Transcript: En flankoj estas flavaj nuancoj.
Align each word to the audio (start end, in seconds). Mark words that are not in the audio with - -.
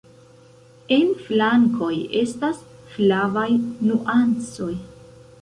En 0.95 1.11
flankoj 1.27 1.91
estas 2.23 2.65
flavaj 2.95 3.47
nuancoj. 3.61 4.73